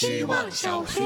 [0.00, 1.00] 希望小学。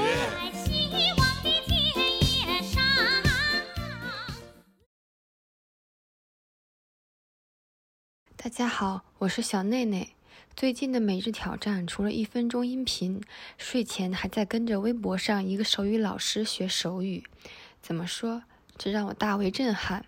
[8.36, 10.14] 大家好，我是小内内。
[10.54, 13.22] 最近的每日挑战，除了一分钟音频，
[13.56, 17.24] 睡前还在跟着微博上一个手语老师学手语。
[17.80, 18.43] 怎么说？
[18.77, 20.04] 这让我大为震撼。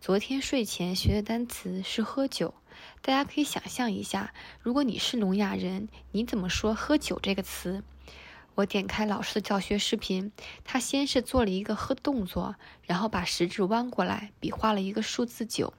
[0.00, 2.52] 昨天睡前学的单词是喝酒。
[3.00, 7.84] 大家可以想象一下，如果你是聋哑人，你怎么说“喝酒”这个词？
[8.56, 10.30] 我点开老师的教学视频，
[10.64, 15.74] 他先是做了一个喝动作，然后把食指弯过来，比划了一个数字九。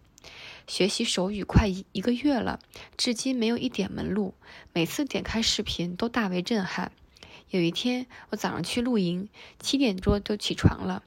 [0.67, 2.59] 学习手语快一一个月了，
[2.97, 4.33] 至今没有一点门路。
[4.73, 6.91] 每次点开视频都大为震撼。
[7.49, 11.03] 有一天，我早上去露营，七点多就起床了。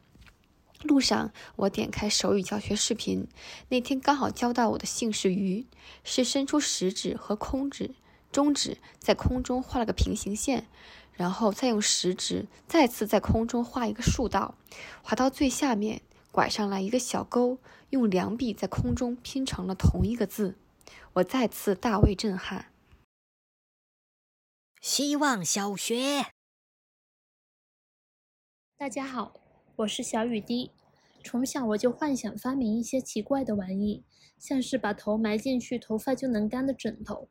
[0.82, 3.26] 路上，我点开手语教学视频，
[3.68, 5.66] 那天刚好教到我的姓氏“鱼”，
[6.04, 7.90] 是伸出食指和空指、
[8.30, 10.68] 中指在空中画了个平行线，
[11.18, 14.54] 然后再用食指再次在空中画一个竖道，
[15.02, 16.00] 滑到最下面。
[16.30, 17.58] 拐上来一个小钩，
[17.90, 20.54] 用两笔在空中拼成了同一个字，
[21.14, 22.66] 我再次大为震撼。
[24.80, 26.26] 希望小学，
[28.76, 29.40] 大家好，
[29.76, 30.70] 我是小雨滴。
[31.24, 34.04] 从小我就幻想发明一些奇怪的玩意，
[34.38, 37.28] 像是把头埋进去头发就能干的枕头。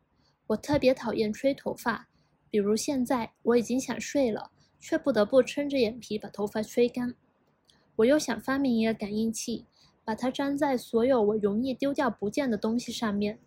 [0.48, 2.10] 我特别讨厌吹头发，
[2.50, 7.16] 比如现在我已经想睡了，却不得不撑着眼皮把头发吹干。
[7.98, 9.66] 我又想发明一个感应器，
[10.06, 13.40] 把它粘在所有我容易丢掉不见的东西上面，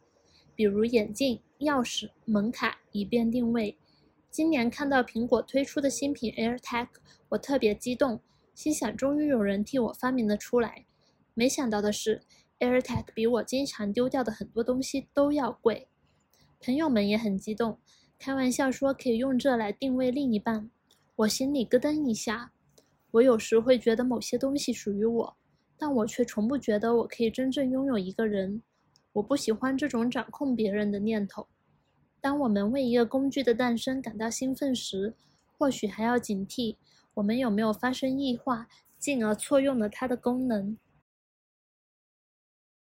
[0.54, 3.76] 比如眼镜、钥匙、门卡，以便定位。
[4.30, 6.88] 今年看到苹果推出的新品 AirTag，
[7.30, 8.20] 我特别激动，
[8.54, 10.84] 心想终于有人替我发明了出来。
[11.34, 12.22] 没想到的是
[12.58, 15.88] ，AirTag 比我经常丢掉的很多东西都要贵。
[16.60, 17.78] 朋友们也很激动，
[18.20, 20.70] 开玩笑说可以用这来定位另一半，
[21.16, 22.52] 我心里咯噔一下。
[23.12, 25.36] 我有时会觉得某些东西属于我，
[25.78, 28.62] 但我却从不觉得我可以真正拥有一个人。
[29.12, 31.48] 我不喜欢这种掌控别人的念头。
[32.20, 35.14] 当我们为一个工具的诞生感到兴奋时，
[35.56, 36.76] 或许还要警惕
[37.14, 38.68] 我们有没有发生异化，
[38.98, 40.76] 进而错用了它的功能。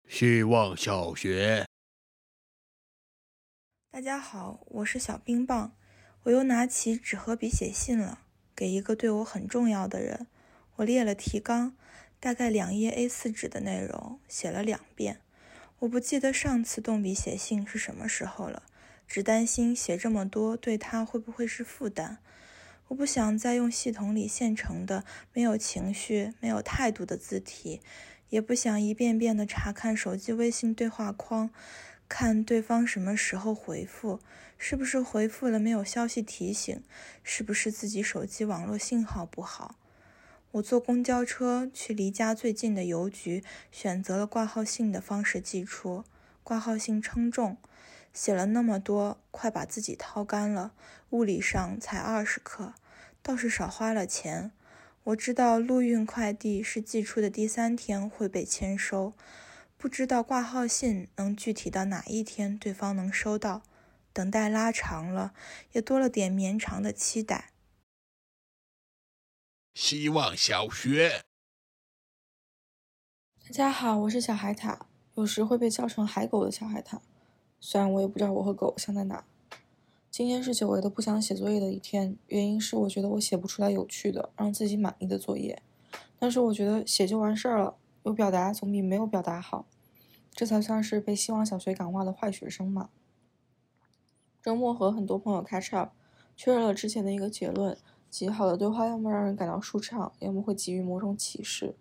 [0.10, 1.66] 希望小学，
[3.94, 5.74] 大家好，我是小冰棒，
[6.24, 8.22] 我又拿起纸和笔写信了。
[8.56, 10.28] 给一个对我很重要的人，
[10.78, 11.76] 我列了提纲，
[12.18, 15.20] 大概两页 A4 纸的内容，写了两遍。
[15.80, 18.64] 我不记得上次动笔写信是什么时候了，
[19.06, 22.20] 只担心写这么多对他会不会是负担。
[22.88, 25.04] 我不想再用系统里现成的
[25.34, 27.82] 没有情绪、没有态度的字体，
[28.30, 31.50] 也不想一遍遍地查看手机微信对话框。
[32.14, 34.20] 看对方什么时候回复，
[34.58, 36.84] 是不是回复了没有消息提醒，
[37.24, 39.76] 是不是自己手机网络信号不好？
[40.52, 46.04] 我坐公交车去离家最近的邮局，选择了挂号信的方式寄出。
[46.44, 47.56] 挂号信称重，
[48.14, 50.74] 写了那么多，快把自己掏干了。
[51.12, 52.74] 物理上才二十克，
[53.24, 54.52] 倒是少花了钱。
[55.06, 59.14] 我知道陆运快递是寄出的第三天会被签收。
[59.82, 63.64] 不知道挂号信能具体到哪一天对方能收到，
[64.14, 65.34] 等待拉长了，
[65.72, 67.52] 也多了点绵长的期待。
[69.74, 71.24] 希望小学，
[73.44, 74.82] 大家好，我是小海獭，
[75.16, 77.00] 有时会被叫成海狗的小海獭。
[77.60, 79.26] 虽然我也不知道我和狗像在哪。
[80.12, 85.60] 今天是久违的不想写作业的一天，原因是我觉得我写不出来有趣的、让自己满意的作业。
[86.20, 87.80] 但是我觉得写就完事儿了。
[88.04, 89.68] 有表达总比没有表达好，
[90.32, 92.90] 这才算是被希望小学感化的坏学生嘛。
[94.42, 95.92] 周末和很多朋友 catch up，
[96.36, 97.78] 确认了之前的一个结论：
[98.10, 101.76] 极好的对话要么让人感到舒畅，要么会给予某种启示。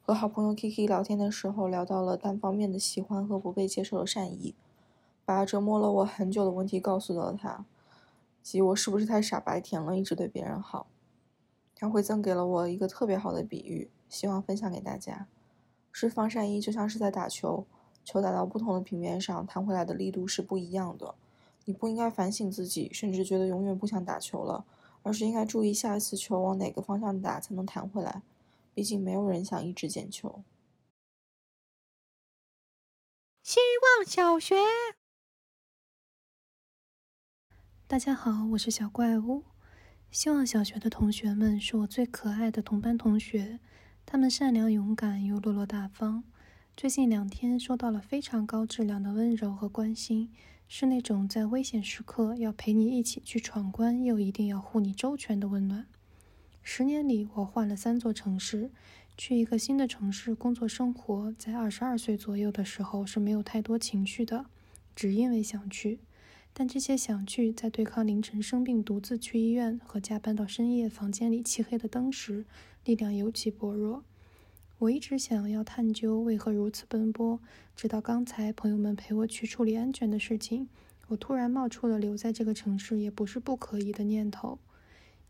[0.00, 4.54] 和好朋友 Kiki 聊天的时候，聊到了单方面的喜欢和不被接受的善意，
[5.24, 7.64] 把折磨了我很久的问题告诉了他，
[8.44, 10.86] 即我是不是太傻白甜了，一直对别人好。
[11.74, 13.90] 他回赠给了我一个特别好的比喻。
[14.08, 15.26] 希望分享给大家，
[15.92, 17.66] 是防晒衣就像是在打球，
[18.02, 21.14] 球打到不同的平面上，弹回来的力度是不一样的。
[21.66, 24.64] 你不应该反省自己，甚至觉得永远不想打球了，
[25.02, 28.22] 而是应该注意下一次球往哪个方向打才能弹回来。
[28.74, 30.42] 毕竟没有人想一直捡球。
[33.42, 33.60] 希
[33.98, 34.56] 望小学，
[37.86, 39.44] 大家好，我是小怪物。
[40.10, 43.60] 希望小学的同学们是我最可爱的同班同学。
[44.04, 46.24] 他们善良、勇敢又落落大方。
[46.76, 50.30] 最近两天收到了非常高质量的温柔和关心，
[50.68, 55.86] 是那种在危险时刻要陪你一起去闯关，又一定要护你周全的温暖。
[56.62, 58.70] 十年里，我换了三座城市，
[59.16, 61.32] 去一个新的城市工作生活。
[61.38, 64.46] 在二十二岁左右的时候是没有太多情绪的，
[64.94, 66.00] 只因为想去。
[66.54, 72.44] 但这些想去，在对抗凌晨生病独自去医院和加班到深夜房间里漆黑的灯时，
[72.84, 74.04] 力量尤其薄弱。
[74.78, 77.40] 我一直想要探究为何如此奔波，
[77.74, 80.68] 直到刚才朋友们陪我去处理安全的事情，
[81.08, 84.58] 我突然冒出了留在这个城市也不是不可以的念头。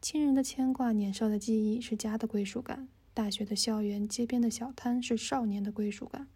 [0.00, 6.26] 亲人的牵挂，年少的记忆是家的归属感；大学的校园，街边的小摊是少年的归属感；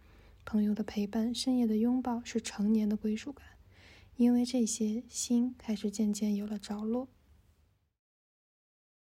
[0.44, 3.44] 朋友的陪伴，深夜的拥抱是成年的归属感。
[4.17, 7.09] 因为这些，心开始渐渐有了着落。